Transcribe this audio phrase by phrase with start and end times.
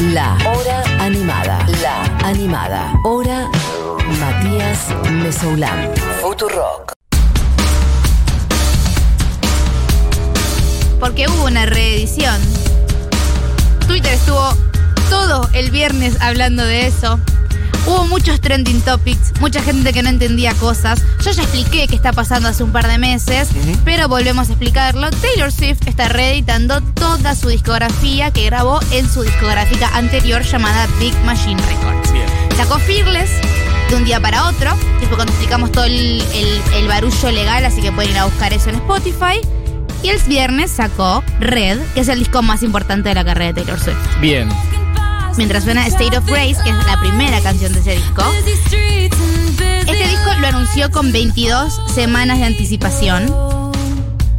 [0.00, 1.58] La Hora Animada.
[1.82, 2.92] La Animada.
[3.04, 3.48] Hora
[4.20, 5.90] Matías Mesoulán.
[6.20, 6.98] Futurock.
[11.00, 12.40] porque hubo una reedición.
[13.86, 14.52] Twitter estuvo
[15.10, 17.20] todo el viernes hablando de eso.
[17.88, 21.02] Hubo muchos trending topics, mucha gente que no entendía cosas.
[21.24, 23.48] Yo ya expliqué qué está pasando hace un par de meses,
[23.84, 25.10] pero volvemos a explicarlo.
[25.10, 31.14] Taylor Swift está reeditando toda su discografía que grabó en su discográfica anterior llamada Big
[31.24, 32.12] Machine Records.
[32.12, 32.26] Bien.
[32.58, 33.30] Sacó Fearless
[33.88, 37.80] de un día para otro, después cuando explicamos todo el, el- el barullo legal, así
[37.80, 39.40] que pueden ir a buscar eso en Spotify.
[40.02, 43.54] Y el viernes sacó Red, que es el disco más importante de la carrera de
[43.64, 43.96] Taylor Swift.
[44.20, 44.48] Bien.
[45.38, 48.22] Mientras suena State of Grace, que es la primera canción de ese disco.
[49.86, 53.30] Este disco lo anunció con 22 semanas de anticipación.
[53.30, 53.72] O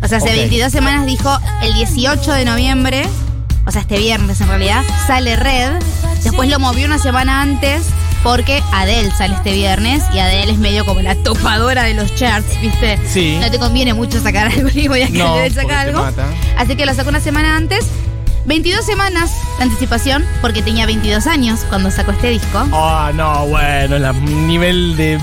[0.07, 0.35] sea, hace Ok.
[0.35, 3.05] 22 semanas dijo el 18 de noviembre,
[3.66, 5.71] o sea, este viernes en realidad, sale Red.
[6.23, 7.84] Después lo movió una semana antes
[8.21, 12.60] porque Adele sale este viernes y Adele es medio como la topadora de los charts,
[12.60, 12.99] ¿viste?
[13.07, 13.38] Sí.
[13.40, 15.90] No te conviene mucho sacar algo y voy a que No, Adele porque saca te
[15.90, 16.05] algo.
[16.57, 17.85] Así que lo sacó una semana antes.
[18.49, 22.67] 22 semanas de anticipación porque tenía 22 años cuando sacó este disco.
[22.73, 25.19] Ah, no, bueno, el nivel de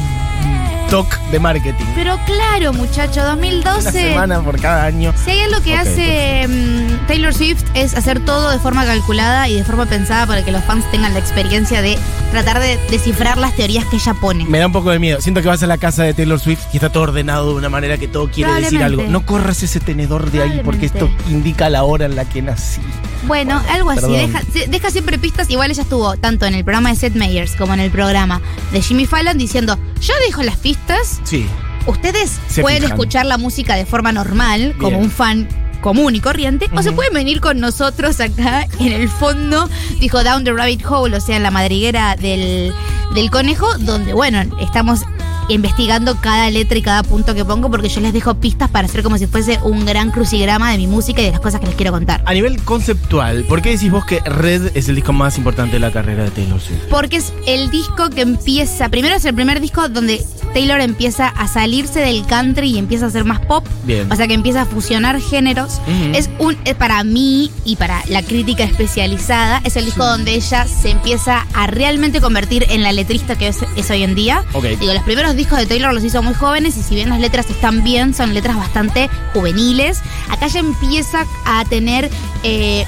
[0.91, 1.85] toc de marketing.
[1.95, 3.81] Pero claro, muchacho, 2012.
[3.81, 5.13] Una semana por cada año.
[5.25, 9.55] Si hay algo que hace mm, Taylor Swift es hacer todo de forma calculada y
[9.55, 11.99] de forma pensada para que los fans tengan la experiencia de
[12.31, 14.45] tratar de descifrar las teorías que ella pone.
[14.45, 15.21] Me da un poco de miedo.
[15.21, 17.69] Siento que vas a la casa de Taylor Swift y está todo ordenado de una
[17.69, 19.05] manera que todo quiere decir algo.
[19.05, 22.81] No corras ese tenedor de ahí porque esto indica la hora en la que nací.
[23.27, 24.13] Bueno, algo así.
[24.13, 25.51] Deja, deja siempre pistas.
[25.51, 28.41] Igual ella estuvo tanto en el programa de Seth Meyers como en el programa
[28.73, 30.76] de Jimmy Fallon diciendo: Yo dejo las pistas,
[31.25, 31.47] Sí.
[31.87, 32.93] ustedes Se pueden fijan.
[32.99, 35.49] escuchar la música de forma normal, como un fan
[35.81, 39.69] común y corriente, o se pueden venir con nosotros acá en el fondo,
[40.01, 42.73] dijo Down the Rabbit Hole, o sea, en la madriguera del,
[43.15, 45.01] del conejo, donde, bueno, estamos
[45.49, 49.05] investigando cada letra y cada punto que pongo porque yo les dejo pistas para hacer
[49.05, 51.77] como si fuese un gran crucigrama de mi música y de las cosas que les
[51.77, 52.21] quiero contar.
[52.27, 55.79] A nivel conceptual, ¿por qué decís vos que Red es el disco más importante de
[55.81, 56.81] la carrera de Taylor Swift?
[56.91, 60.25] Porque es el disco que empieza, primero es el primer disco donde
[60.57, 63.67] Taylor empieza a salirse del country y empieza a hacer más pop.
[63.85, 64.11] Bien.
[64.11, 65.83] O sea que empieza a fusionar géneros.
[66.15, 70.67] Es un es para mí y para la crítica especializada, es el disco donde ella
[70.67, 74.45] se empieza a realmente convertir en la letrista que es, es hoy en día.
[74.55, 74.65] Ok.
[74.81, 77.51] Digo, los primeros discos de Taylor los hizo muy jóvenes y si bien las letras
[77.51, 80.01] están bien, son letras bastante juveniles.
[80.31, 82.09] Acá ya empieza a tener
[82.45, 82.87] eh,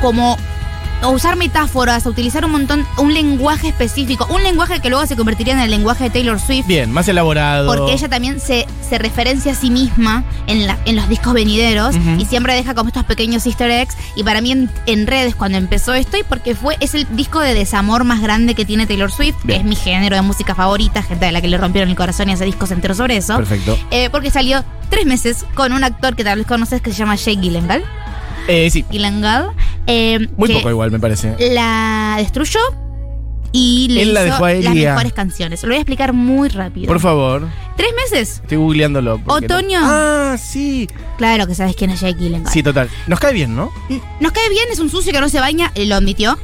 [0.00, 0.36] como
[1.00, 5.14] a usar metáforas, a utilizar un montón, un lenguaje específico, un lenguaje que luego se
[5.16, 6.66] convertiría en el lenguaje de Taylor Swift.
[6.66, 7.72] Bien, más elaborado.
[7.72, 11.94] Porque ella también se, se referencia a sí misma en, la- en los discos venideros
[12.18, 13.96] y siempre deja como estos pequeños easter eggs.
[14.16, 17.38] Y para mí en, en redes cuando empezó esto y porque fue es el disco
[17.40, 19.58] de desamor más grande que tiene Taylor Swift, Bien.
[19.60, 22.28] que es mi género de música favorita, gente a la que le rompieron el corazón
[22.28, 23.36] y hace discos enteros sobre eso.
[23.36, 23.78] Perfecto.
[23.92, 27.14] Eh, porque salió tres meses con un actor que tal vez conoces que se llama
[27.14, 27.84] Jake Gyllenhaal.
[28.48, 29.50] Eh, sí, Gyllenhaal
[29.88, 31.34] eh, muy que poco igual me parece.
[31.52, 32.60] La destruyó
[33.50, 35.62] y le Él la dejó a las mejores canciones.
[35.62, 36.86] Lo voy a explicar muy rápido.
[36.86, 38.40] Por favor, ¿Tres meses?
[38.42, 39.18] estoy googleándolo.
[39.24, 39.80] porque no- Otoño.
[39.82, 40.86] Ah, sí.
[41.16, 42.52] Claro que sabes quién es Jake Gyllenhaal.
[42.52, 42.88] Sí, total.
[43.06, 43.72] Nos cae bien, ¿no?
[44.20, 46.38] Nos cae bien, es un sucio que no se baña, lo admitió.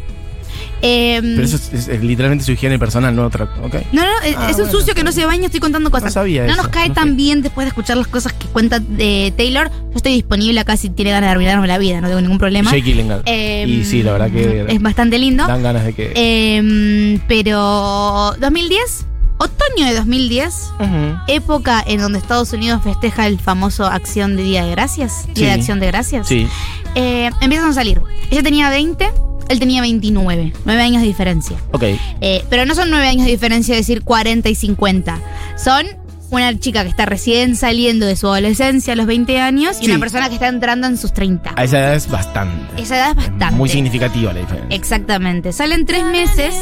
[0.87, 3.45] Eh, Pero eso es, es- es literalmente su higiene personal, no otra.
[3.63, 3.75] ¿Ok?
[3.93, 6.05] No, no, es, Ah, es un bueno, sucio que no se baña, estoy contando cosas.
[6.05, 7.15] No sabía No eso, nos cae no tan sé.
[7.15, 9.71] bien después de escuchar las cosas que cuenta de Taylor.
[9.71, 12.71] Yo estoy disponible acá si tiene ganas de arruinarme la vida, no tengo ningún problema.
[12.71, 13.23] Jake Gyllenhaal.
[13.25, 15.47] Eh, y sí, la verdad que Es bastante lindo.
[15.47, 16.13] dan ganas de que.
[16.15, 19.07] Eh, pero 2010,
[19.39, 21.17] otoño de 2010, Ujú.
[21.29, 25.45] época en donde Estados Unidos festeja el famoso Acción de Día de Gracias, Día Sí.
[25.45, 26.29] de Acción de Gracias.
[26.29, 26.47] Sí.
[26.95, 28.01] Eh, empiezan a salir.
[28.31, 29.11] Ella tenía 20,
[29.49, 31.57] él tenía 29, 9 años de diferencia.
[31.73, 31.85] Ok.
[32.21, 35.21] Eh, pero no son 9 años de diferencia, es decir, 40 y 50.
[35.57, 35.87] Son
[36.31, 39.91] una chica que está recién saliendo de su adolescencia a los 20 años y Sí.
[39.91, 41.53] una persona que está entrando en sus 30.
[41.57, 42.83] A esa edad es bastante.
[42.83, 43.55] Esa edad es bastante.
[43.57, 44.75] Muy significativa la diferencia.
[44.77, 45.53] Exactamente.
[45.53, 46.55] Salen tres meses.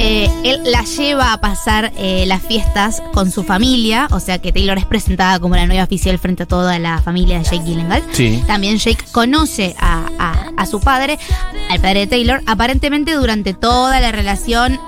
[0.00, 4.08] Eh, él la lleva a pasar eh, las fiestas con su familia.
[4.10, 7.38] O sea que Taylor es presentada como la novia oficial frente a toda la familia
[7.38, 8.02] de Jake Gyllenhaal.
[8.12, 8.42] Sí.
[8.46, 11.18] También Jake conoce a, a- a su padre,
[11.70, 12.42] al padre de Taylor.
[12.46, 14.78] Aparentemente durante toda la relación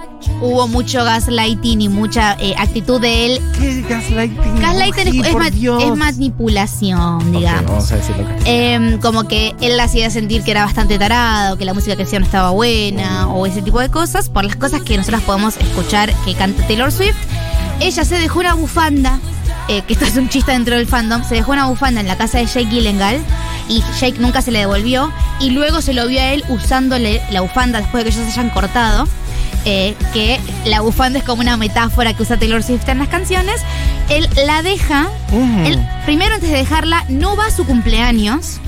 [0.41, 3.41] hubo mucho gaslighting y mucha eh, actitud de él.
[3.59, 4.61] ¿Qué es gaslighting?
[4.61, 5.82] Gaslighting Sí, es, por ma- Dios.
[5.82, 7.65] es manipulación, digamos.
[7.67, 8.26] vamos a decirlo.
[8.44, 12.03] Em, como que él la hacía sentir que era bastante tarado, que la música que
[12.05, 15.56] hacía no estaba buena, o ese tipo de cosas, por las cosas que nosotros podemos
[15.56, 17.17] escuchar que canta Taylor Swift.
[17.81, 19.19] Ella se dejó una bufanda,
[19.69, 22.17] eh, que esto es un chiste dentro del fandom, se dejó una bufanda en la
[22.17, 23.20] casa de Jake Gyllenhaal,
[23.69, 27.43] y Jake nunca se le devolvió y luego se lo vio a él usándole la
[27.43, 29.06] bufanda después de que ellos se hayan cortado.
[29.70, 33.61] Eh, que la bufanda es como una metáfora que usa Taylor Swift en las canciones.
[34.09, 35.09] Él la deja.
[35.67, 38.61] Él, primero, antes de dejarla, no va a su cumpleaños.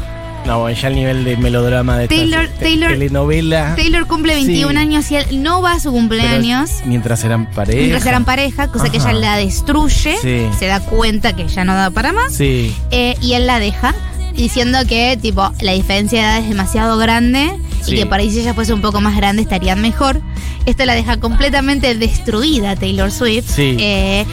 [0.46, 3.74] No, ya el nivel de melodrama de Taylor- Taylor- telenovela.
[3.76, 4.76] Taylor cumple 21 Sí.
[4.78, 6.70] años y él no va a su pero cumpleaños.
[6.86, 7.78] Mientras eran pareja.
[7.78, 10.46] Mientras eran pareja, cosa que ella la destruye, Sí.
[10.58, 12.74] se da cuenta que ya no da para más, Sí.
[12.90, 13.94] eh, y él la deja,
[14.34, 17.52] diciendo que tipo la diferencia de edad es demasiado grande
[17.82, 17.92] Sí.
[17.92, 20.22] y que para ahí si ella fuese un poco más grande estarían mejor.
[20.66, 23.76] Esto la deja completamente destruida Taylor Swift, Sí.
[23.80, 24.26] eh,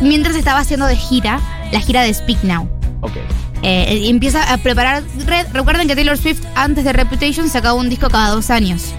[0.00, 2.68] mientras estaba haciendo de gira, la gira de Speak Now.
[3.00, 3.16] Ok.
[3.62, 5.46] Eh, empieza a preparar Red.
[5.52, 8.92] Recuerden que Taylor Swift antes de Reputation sacaba un disco cada dos años.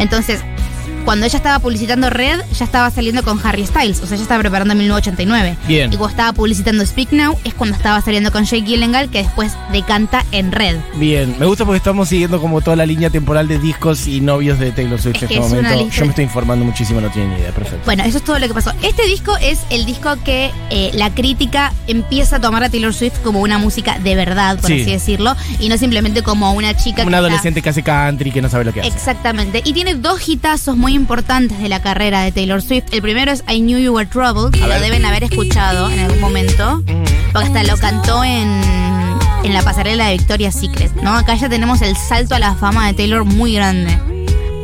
[0.00, 0.40] Entonces,
[1.08, 4.02] cuando ella estaba publicitando Red, ya estaba saliendo con Harry Styles.
[4.02, 5.56] O sea, ya estaba preparando 1989.
[5.66, 5.90] Bien.
[5.90, 9.52] Y cuando estaba publicitando Speak Now, es cuando estaba saliendo con Jake Gyllenhaal, que después
[9.72, 10.76] decanta en Red.
[10.96, 14.58] Bien, me gusta porque estamos siguiendo como toda la línea temporal de discos y novios
[14.58, 15.84] de Taylor Swift Es en que este es una momento.
[15.86, 17.52] lista- Yo me estoy informando muchísimo, no tienen ni idea.
[17.52, 17.80] Perfecto.
[17.86, 18.72] Bueno, eso es todo lo que pasó.
[18.82, 23.14] Este disco es el disco que eh, la crítica empieza a tomar a Taylor Swift
[23.24, 24.82] como una música de verdad, por Sí.
[24.82, 28.30] así decirlo, y no simplemente como una chica que una está- adolescente que hace country
[28.30, 28.90] que no sabe lo que hace.
[28.90, 29.62] Exactamente.
[29.64, 32.84] Y tiene dos hitazos muy importantes de la carrera de Taylor Swift.
[32.92, 36.00] El primero es I Knew You Were Trouble, que A lo deben haber escuchado en
[36.00, 36.82] algún momento.
[37.32, 38.60] Porque hasta lo cantó en,
[39.44, 41.14] en la pasarela de Victoria's Secret, ¿no?
[41.16, 43.96] Acá ya tenemos el salto a la fama de Taylor muy grande.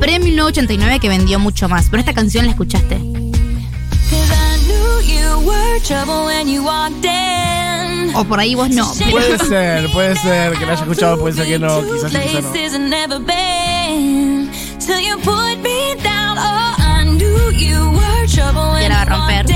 [0.01, 1.87] Pre-1989 que vendió mucho más.
[1.91, 2.99] Pero esta canción la escuchaste.
[8.17, 8.91] O por ahí vos no.
[8.99, 12.43] pero- Puede ser, puede ser que lo haya escuchado, puede ser que no, quizás quizás
[12.43, 12.53] no.
[14.87, 14.95] Places I've never been.
[14.95, 16.37] Till you put me down.
[16.39, 19.47] Oh, I knew you were trouble when Y ahora va a romper.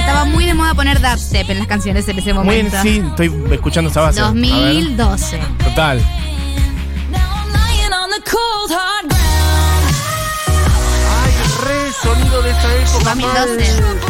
[0.00, 2.82] Estaba muy de moda poner dubstep en las canciones en ese Muy momento.
[2.82, 4.20] bien, sí, estoy escuchando esa base.
[4.20, 4.42] A ver.
[4.42, 5.38] 2012.
[5.64, 5.98] Total.
[7.10, 9.94] Now I'm lying on the cold hard ground.
[11.22, 11.32] Ay,
[11.66, 13.14] re sonido de esta época.
[13.14, 14.00] 2012.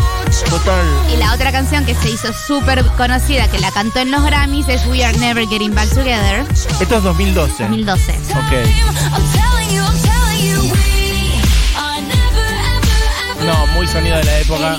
[0.49, 0.85] Total.
[1.13, 4.69] Y la otra canción que se hizo súper conocida, que la cantó en los Grammys,
[4.69, 6.45] es We Are Never Getting Back Together,
[6.81, 7.65] Esto es 2012.
[7.65, 8.13] 2012.
[8.13, 10.10] Ok.
[13.81, 14.79] Muy sonido de la época.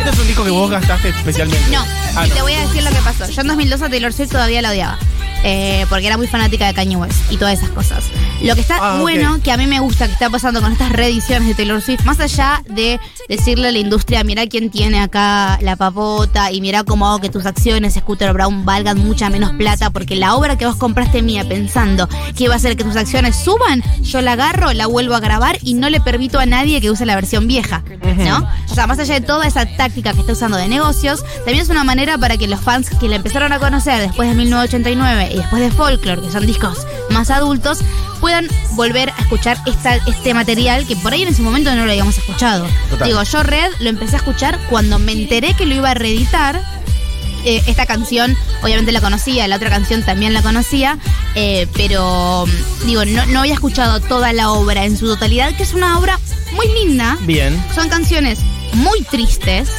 [0.00, 1.70] Este es un disco que vos gastaste especialmente.
[1.70, 1.82] No,
[2.14, 2.34] Ah, no.
[2.34, 3.26] te voy a decir lo que pasó.
[3.30, 4.98] Yo en 2012 a Taylor Swift todavía la odiaba.
[5.44, 8.04] eh, porque era muy fanática de Kanye West y todas esas cosas.
[8.42, 10.92] Lo que está Ah, bueno, que a mí me gusta que está pasando con estas
[10.92, 15.58] reediciones de Taylor Swift, más allá de decirle a la industria, mira quién tiene acá
[15.62, 19.90] la papota y mira cómo hago que tus acciones, Scooter Brown, valgan mucha menos plata,
[19.90, 23.36] porque la obra que vos compraste mía pensando que va a hacer que tus acciones
[23.36, 26.90] suban, yo la agarro, la vuelvo a grabar y no le permito a nadie que
[26.90, 27.82] use la versión vieja,
[28.18, 28.48] ¿no?
[28.70, 31.68] O sea, más allá de toda esa táctica que está usando de negocios, también es
[31.68, 35.36] una manera para que los fans que la empezaron a conocer después de 1989 y
[35.36, 37.78] después de Folklore, que son discos más adultos,
[38.22, 41.90] puedan volver a escuchar esta, este material que por ahí en ese momento no lo
[41.90, 42.66] habíamos escuchado.
[42.88, 43.08] Total.
[43.08, 46.62] Digo, yo Red lo empecé a escuchar cuando me enteré que lo iba a reeditar.
[47.44, 50.96] Eh, esta canción, obviamente la conocía, la otra canción también la conocía,
[51.34, 55.64] eh, pero mm, digo, no, no había escuchado toda la obra en su totalidad, que
[55.64, 56.20] es una obra
[56.52, 57.18] muy linda.
[57.22, 57.60] Bien.
[57.74, 58.38] Son canciones
[58.74, 59.70] muy tristes,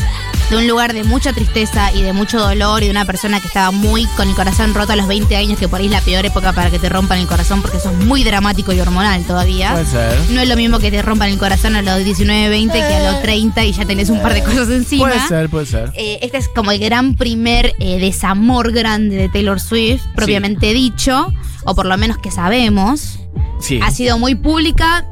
[0.53, 3.47] de un lugar de mucha tristeza y de mucho dolor y de una persona que
[3.47, 6.01] estaba muy con el corazón roto a los 20 años, que por ahí es la
[6.01, 9.71] peor época para que te rompan el corazón porque sos muy dramático y hormonal todavía.
[9.71, 10.19] Puede ser.
[10.29, 13.13] No es lo mismo que te rompan el corazón a los 19, 20 que a
[13.13, 15.07] los 30 y ya tenés un par de cosas encima.
[15.07, 15.91] Puede ser, puede ser.
[15.95, 21.33] Eh, este es como el gran primer eh, desamor grande de Taylor Swift, propiamente dicho,
[21.65, 23.17] o por lo menos que sabemos.
[23.59, 23.79] Sí.
[23.81, 25.07] Ha sido muy pública,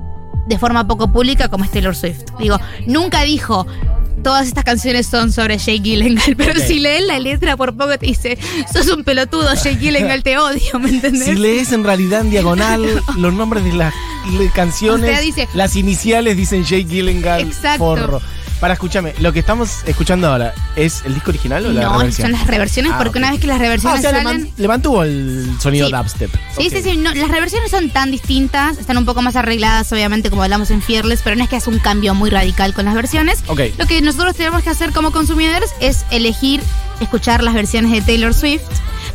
[0.45, 2.25] de forma poco pública, como es Taylor Swift.
[2.37, 3.65] Digo, nunca dijo.
[4.23, 8.05] Todas estas canciones son sobre Jake Gyllenhaal, pero si lees la letra por poco te
[8.05, 8.37] dice,
[8.71, 11.25] sos un pelotudo, Jake Gyllenhaal te odio, ¿me entendés?
[11.25, 13.93] Si lees en realidad en diagonal los nombres de las
[14.53, 17.79] canciones, O sea, dice- las iniciales dicen Jake Gyllenhaal, Exacto.
[17.79, 18.21] forro.
[18.61, 22.29] Para escucharme, lo que estamos escuchando ahora, ¿es el disco original o la no, reversión?
[22.29, 24.51] son las reversiones, Ah, porque una vez que las Ah, o reversiones sea, le, salen...
[24.55, 25.93] le mantuvo el sonido Sí.
[25.93, 26.31] dubstep.
[26.57, 26.95] Sí, sí, sí.
[26.97, 30.81] no, las reversiones son tan distintas, están un poco más arregladas, obviamente, como hablamos en
[30.83, 33.43] Fearless, pero no es que hace un cambio muy radical con las versiones.
[33.77, 36.61] Lo que nosotros tenemos que hacer como consumidores es elegir
[36.99, 38.61] escuchar las versiones de Taylor Swift.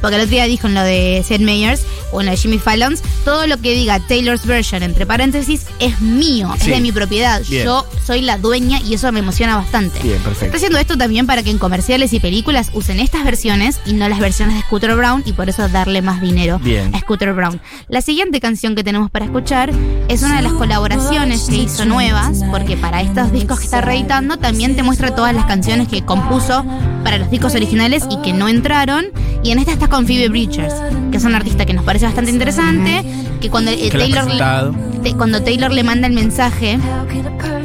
[0.00, 2.58] Porque el otro día dijo en lo de Seth Meyers o en lo de Jimmy
[2.58, 6.70] Fallon, todo lo que diga Taylor's version, entre paréntesis, es mío, Sí.
[6.70, 7.42] es de mi propiedad.
[7.48, 7.64] Bien.
[7.64, 9.98] Yo soy la dueña y eso me emociona bastante.
[10.02, 10.56] Bien, Está perfecto.
[10.56, 14.18] haciendo esto también para que en comerciales y películas usen estas versiones y no las
[14.20, 16.94] versiones de Scooter Brown y por eso darle más dinero Bien.
[16.94, 17.60] a Scooter Brown.
[17.88, 19.70] La siguiente canción que tenemos para escuchar
[20.08, 24.36] es una de las colaboraciones que hizo nuevas, porque para estos discos que está reeditando
[24.36, 26.64] también te muestra todas las canciones que compuso
[27.02, 29.06] para los discos originales y que no entraron.
[29.42, 30.74] Y en esta está con Phoebe Bridgers,
[31.10, 33.02] que es una artista que nos parece bastante interesante,
[33.40, 34.26] que cuando eh, Que Taylor
[35.02, 36.78] te- cuando Taylor le manda el mensaje,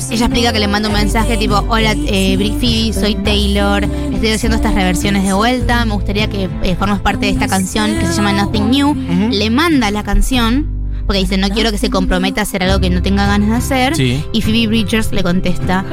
[0.10, 4.56] ella explica que le manda un mensaje tipo, hola eh, Phoebe, soy Taylor, estoy haciendo
[4.58, 8.14] estas reversiones de vuelta, me gustaría que eh, formes parte de esta canción que se
[8.14, 8.96] llama Nothing New.
[9.32, 10.68] Le manda la canción,
[11.08, 13.56] porque dice, no quiero que se comprometa a hacer algo que no tenga ganas de
[13.56, 13.96] hacer.
[13.96, 14.24] Sí.
[14.34, 15.84] Y Phoebe Bridgers le contesta,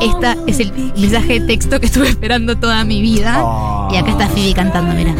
[0.00, 3.42] esta es el mensaje de texto que estuve esperando toda mi vida.
[3.42, 3.88] Oh.
[3.92, 5.14] Y acá está Phoebe cantando, mira.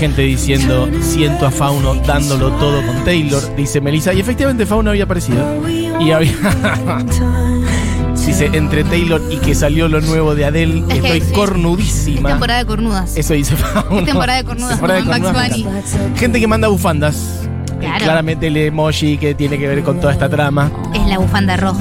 [0.00, 4.14] Gente diciendo, siento a Fauno dándolo todo con Taylor, dice Melissa.
[4.14, 5.44] Y efectivamente Fauno había aparecido.
[6.00, 6.32] Y había...
[8.26, 11.32] dice, entre Taylor y que salió lo nuevo de Adele, Es que estoy sí.
[11.34, 12.28] cornudísima.
[12.30, 13.16] Temporada de cornudas.
[13.16, 14.04] Eso dice Fauno.
[14.04, 15.96] temporada de cornudas, Temporada de Max cornudas.
[16.16, 17.16] Gente que manda bufandas.
[17.44, 17.46] Eh,
[17.80, 18.04] Claro.
[18.04, 20.70] Claramente el emoji que tiene que ver con toda esta trama.
[20.94, 21.80] Es la bufanda roja.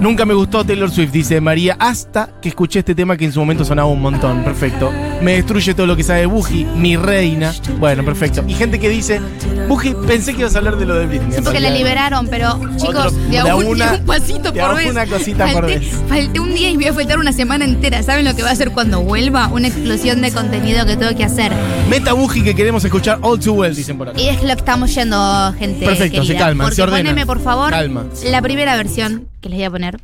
[0.00, 3.40] Nunca me gustó Taylor Swift, dice María, hasta que escuché este tema que en su
[3.40, 4.42] momento sonaba un montón.
[4.42, 4.90] Perfecto.
[5.22, 7.54] Me destruye todo lo que sabe Buji, mi reina.
[7.78, 8.44] Bueno, perfecto.
[8.46, 9.20] Y gente que dice,
[9.68, 11.30] Buji, pensé que ibas a hablar de lo de Britney.
[11.32, 11.76] Sí, porque la realidad".
[11.78, 14.90] liberaron, pero chicos, Otro- de, a un, una- de un pasito de por vez.
[14.90, 15.88] una cosita por Falté- vez.
[16.08, 18.02] Falté un día y voy a faltar una semana entera.
[18.02, 19.48] ¿Saben lo que va a hacer cuando vuelva?
[19.48, 21.52] Una explosión de contenido que tengo que hacer.
[21.88, 24.20] Meta Buji que queremos escuchar All Too Well, dicen por acá.
[24.20, 25.86] Y es lo que estamos yendo, gente.
[25.86, 27.02] Perfecto, se calman, Porque se ordenan.
[27.06, 28.04] poneme, por favor, Calma.
[28.26, 30.00] la primera versión que les voy a poner.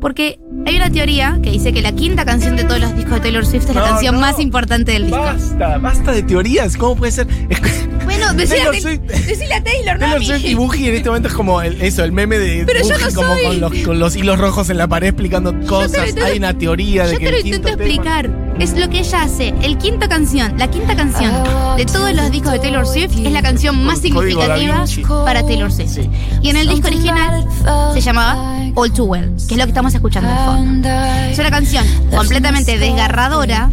[0.00, 3.20] Porque hay una teoría que dice que la quinta canción de todos los discos de
[3.20, 4.20] Taylor Swift es la canción no.
[4.20, 5.20] más importante del disco.
[5.20, 6.76] Basta, basta de teorías.
[6.76, 7.26] ¿Cómo puede ser?
[8.04, 10.26] Bueno, decile a, Taylor Taylor- a Taylor, no a Taylor mí.
[10.26, 12.98] Swift y Buji en este momento es como el- eso, el meme de Pero yo
[12.98, 13.44] no como soy.
[13.46, 16.10] con los, con los hilos rojos en la pared explicando cosas.
[16.10, 18.30] intento- Hay una teoría de Yo que te lo intento tema- explicar.
[18.58, 19.48] Es lo que ella hace.
[19.62, 21.32] El quinta canción, la quinta canción
[21.76, 24.84] de todos los discos de Taylor Swift es la canción más significativa
[25.24, 25.90] para Taylor Swift.
[25.90, 26.10] Sí.
[26.40, 27.46] Y en el disco original
[27.92, 30.88] se llamaba All Too Well, que es lo que estamos escuchando de fondo.
[30.88, 31.84] Es una canción
[32.14, 33.70] completamente desgarradora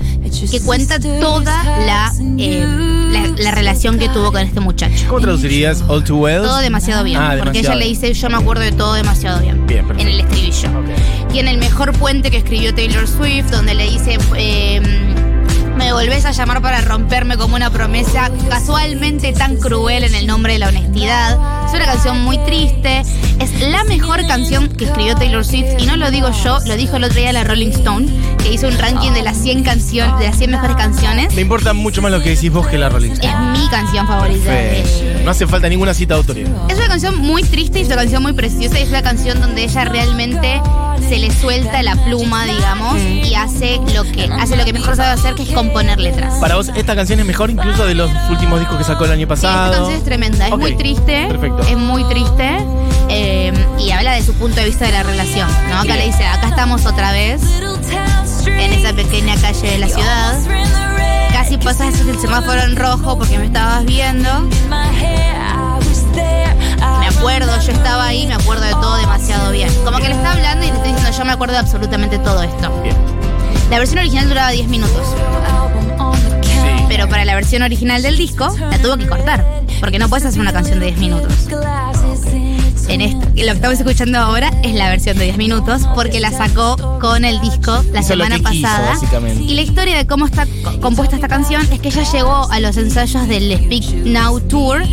[0.49, 2.65] que cuenta toda la, eh,
[3.11, 5.05] la, la relación que tuvo con este muchacho.
[5.07, 6.41] ¿Cómo traducirías All Too Well?
[6.41, 7.17] Todo demasiado bien.
[7.19, 9.65] Ah, porque demasiado ella le dice, yo me acuerdo de todo demasiado bien.
[9.67, 10.69] Bien, en el estribillo.
[11.31, 14.81] Tiene el mejor puente que escribió Taylor Swift, donde le dice, eh,
[15.77, 20.53] me volvés a llamar para romperme como una promesa casualmente tan cruel en el nombre
[20.53, 21.60] de la honestidad.
[21.71, 23.01] Es una canción muy triste.
[23.39, 25.67] Es la mejor canción que escribió Taylor Swift.
[25.79, 28.07] Y no lo digo yo, lo dijo el otro día la Rolling Stone,
[28.39, 31.33] que hizo un ranking de las 100 canciones, de las 100 mejores canciones.
[31.33, 33.31] Me importa mucho más lo que decís vos que la Rolling Stone.
[33.53, 34.43] Es mi canción favorita.
[34.45, 35.23] Perfecto.
[35.23, 36.45] No hace falta ninguna cita de autoría.
[36.67, 39.39] es una canción muy triste y es una canción muy preciosa y es una canción
[39.39, 40.61] donde ella realmente
[41.07, 45.09] se le suelta la pluma, digamos, y hace lo que hace lo que mejor sabe
[45.11, 46.35] hacer, que es componer letras.
[46.39, 49.27] Para vos, esta canción es mejor incluso de los últimos discos que sacó el año
[49.27, 49.71] Sí, esta pasado.
[49.73, 51.60] canción es tremenda, es muy triste, Perfecto.
[51.69, 52.57] Es muy triste
[53.09, 55.79] eh, y habla de su punto de vista de la relación, ¿no?
[55.79, 57.41] Acá le dice, acá estamos otra vez
[58.45, 60.39] en esa pequeña calle de la ciudad,
[61.31, 64.29] casi pasaste el semáforo en rojo porque me estabas viendo,
[66.99, 69.69] me acuerdo, yo estaba ahí, me acuerdo de todo demasiado bien.
[69.83, 72.41] Como que le está hablando y le está diciendo, yo me acuerdo de absolutamente todo
[72.43, 72.81] esto.
[72.81, 72.95] Bien.
[73.69, 75.15] La versión original duraba 10 minutos,
[76.89, 80.39] pero para la versión original del disco la tuvo que cortar, porque no puedes hacer
[80.39, 81.33] una canción de 10 minutos.
[82.87, 86.31] En esto, lo que estamos escuchando ahora es la versión de 10 minutos, porque la
[86.31, 88.95] sacó con el disco la Hizo semana quiso, pasada.
[89.39, 92.59] y la historia de cómo está co- compuesta esta canción es que ella llegó a
[92.59, 94.83] los ensayos del Speak Now Tour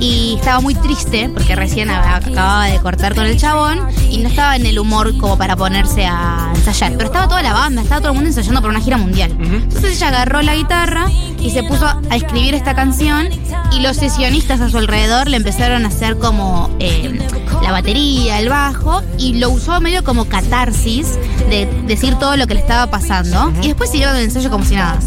[0.00, 3.80] y estaba muy triste porque recién acababa de cortar con el chabón
[4.10, 6.92] y no estaba en el humor como para ponerse a ensayar.
[6.92, 9.30] Pero estaba toda la banda, estaba todo el mundo ensayando para una gira mundial.
[9.40, 11.06] Entonces ella agarró la guitarra
[11.42, 13.28] y se puso a escribir esta canción
[13.72, 17.18] y los sesionistas a su alrededor le empezaron a hacer como eh,
[17.62, 21.18] la batería, el bajo y lo usó medio como catarsis
[21.48, 24.74] de decir todo lo que le estaba pasando y después siguieron el ensayo como si
[24.74, 24.98] nada.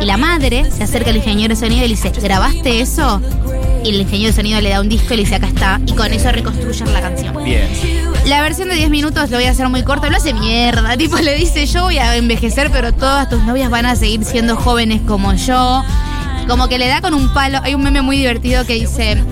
[0.00, 3.20] Y la madre se acerca al ingeniero de sonido y le dice, ¿grabaste eso?
[3.84, 5.92] Y el ingeniero de sonido le da un disco y le dice acá está, y
[5.92, 7.44] con eso reconstruyen la canción.
[7.44, 7.68] Bien.
[8.26, 10.96] La versión de 10 minutos lo voy a hacer muy corta, lo hace mierda.
[11.02, 14.56] Tipo, le dice yo voy a envejecer, pero todas tus novias van a seguir siendo
[14.56, 15.84] jóvenes como yo.
[16.48, 17.60] Como que le da con un palo.
[17.62, 19.22] Hay un meme muy divertido que dice.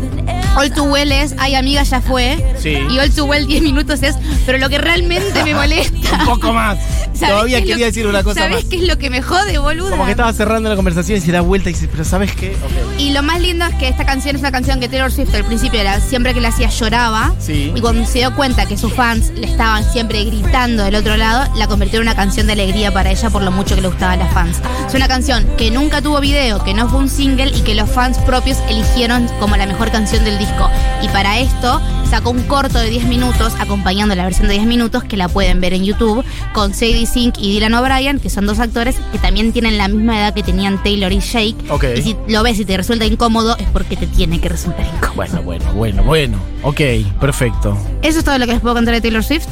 [0.57, 2.55] All too well es, ay amiga ya fue.
[2.59, 2.77] Sí.
[2.91, 4.17] Y all too well 10 minutos es,
[4.47, 6.19] pero lo que realmente me molesta.
[6.21, 6.79] Un poco más.
[7.21, 8.65] ¿Sabés Todavía lo- quería decir una cosa ¿Sabés más.
[8.65, 9.91] qué es lo que me jode, boludo?
[9.91, 12.57] Como que estaba cerrando la conversación y se da vuelta y dice, pero ¿sabes qué?
[12.99, 15.45] Y lo más lindo es que esta canción es una canción que Taylor Swift al
[15.45, 17.35] principio era siempre que la hacía lloraba.
[17.39, 17.73] Sí.
[17.75, 21.53] Y cuando se dio cuenta que sus fans le estaban siempre gritando del otro lado,
[21.57, 24.13] la convirtió en una canción de alegría para ella por lo mucho que le gustaba
[24.13, 24.59] a las fans.
[24.89, 27.89] Es una canción que nunca tuvo video, que no fue un single y que los
[27.91, 30.69] fans propios eligieron como la mejor canción del disco.
[31.03, 35.05] Y para esto sacó un corto de 10 minutos acompañando la versión de 10 minutos
[35.05, 38.59] que la pueden ver en YouTube con Sadie Sink y Dylan O'Brien, que son dos
[38.59, 41.57] actores que también tienen la misma edad que tenían Taylor y Jake.
[41.69, 41.85] Ok.
[41.97, 45.15] Y si lo ves y te resulta incómodo es porque te tiene que resultar incómodo.
[45.15, 46.39] Bueno, bueno, bueno, bueno.
[46.63, 46.81] Ok,
[47.21, 47.77] perfecto.
[48.03, 49.49] Eso es todo lo que les puedo contar de Taylor Swift.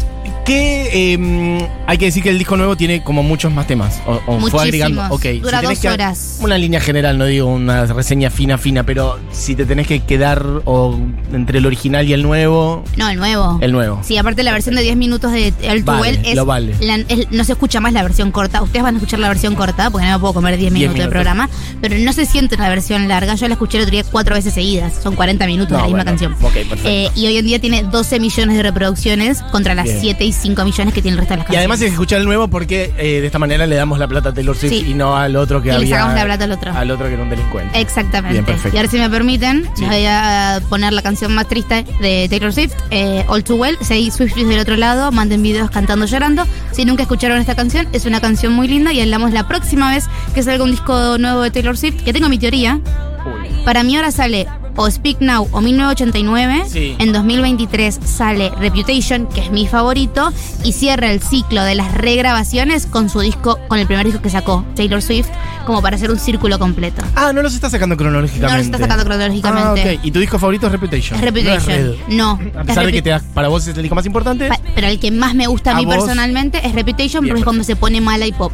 [0.49, 4.01] Que eh, hay que decir que el disco nuevo tiene como muchos más temas.
[4.07, 5.03] O, o fue agregando.
[5.11, 5.27] Ok.
[5.43, 6.39] Dura tenés dos que- horas.
[6.41, 10.43] Una línea general, no digo una reseña fina, fina, pero si te tenés que quedar
[10.65, 10.99] o
[11.35, 13.59] entre el original y el nuevo, No, el nuevo.
[13.61, 14.01] el nuevo.
[14.03, 16.75] Sí, aparte la versión de 10 minutos de El Vale, Well es, lo vale.
[16.81, 18.63] la- es- no se escucha más la versión corta.
[18.63, 21.01] Ustedes van a escuchar la versión corta porque no me puedo comer 10 minutos, de
[21.01, 21.13] minutos.
[21.13, 21.51] programa,
[21.83, 23.35] pero no se siente la versión larga.
[23.35, 24.95] Yo la escuché el otro día cuatro veces seguidas.
[25.03, 26.33] Son 40 minutos No, de la misma bueno, canción.
[26.41, 26.89] ok, perfecto.
[26.89, 29.99] Eh, y hoy en día tiene 12 millones de reproducciones contra las Bien.
[30.01, 31.59] 7 y 5 millones que tiene el resto de las Y canciones.
[31.61, 34.31] además hay que escuchar el nuevo porque eh, de esta manera le damos la plata
[34.31, 34.87] a Taylor Swift Sí.
[34.91, 35.97] y no al otro que Y le había.
[35.97, 36.73] sacamos la plata al otro.
[36.73, 37.81] Al otro que era un delincuente.
[37.81, 38.33] Exactamente.
[38.33, 38.77] Bien, perfecto.
[38.77, 39.83] y ahora si me permiten, Sí.
[39.83, 43.77] les voy a poner la canción más triste de Taylor Swift, eh, All Too Well.
[43.81, 46.47] Si hay Swifties del otro lado, manden videos cantando llorando.
[46.73, 50.07] Si nunca escucharon esta canción, es una canción muy linda y hablamos la próxima vez
[50.35, 52.81] que salga un disco nuevo de Taylor Swift, que tengo mi teoría.
[53.27, 53.65] Uy.
[53.65, 54.47] Para mí ahora sale
[54.77, 56.65] o Speak Now o 1989.
[56.69, 56.97] Sí.
[56.99, 60.33] En 2023 sale Reputation, que es mi favorito,
[60.65, 64.31] y cierra el ciclo de las regrabaciones con su disco, con el primer disco que
[64.31, 65.29] sacó Taylor Swift,
[65.67, 67.03] como para hacer un círculo completo.
[67.15, 68.51] Ah, no los está sacando cronológicamente.
[68.53, 69.91] No los está sacando cronológicamente.
[69.91, 70.01] Ah, ok.
[70.05, 71.19] ¿Y tu disco favorito es Reputation?
[71.19, 71.87] Es Reputation.
[71.87, 72.43] No es.
[72.55, 72.59] No.
[72.59, 74.59] A es pesar de que te da- para vos es el disco más importante, Pa-
[74.75, 75.97] Pero el que más me gusta a, A mí vos.
[75.97, 78.53] personalmente es Reputation Bien, porque es cuando se pone mala y pop.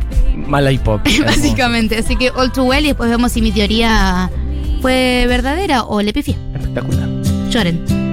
[0.49, 1.01] mala hop.
[1.05, 1.25] Hermoso.
[1.25, 1.99] Básicamente.
[1.99, 4.31] Así que all too well y después vemos si mi teoría
[4.85, 6.37] fue verdadera o le pifié.
[6.55, 7.09] Espectacular.
[7.49, 8.04] Lloren.